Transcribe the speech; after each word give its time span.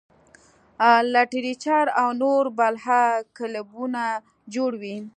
لټرېچر 1.13 1.85
او 2.01 2.09
نور 2.21 2.43
بلها 2.57 3.03
کلبونه 3.37 4.03
جوړ 4.53 4.71
وي- 4.81 4.97